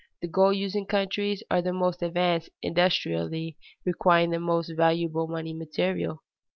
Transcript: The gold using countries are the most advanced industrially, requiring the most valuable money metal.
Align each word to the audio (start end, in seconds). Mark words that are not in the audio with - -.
The 0.19 0.27
gold 0.27 0.55
using 0.55 0.87
countries 0.87 1.43
are 1.51 1.61
the 1.61 1.73
most 1.73 2.01
advanced 2.01 2.49
industrially, 2.63 3.55
requiring 3.85 4.31
the 4.31 4.39
most 4.39 4.69
valuable 4.71 5.27
money 5.27 5.53
metal. 5.53 6.23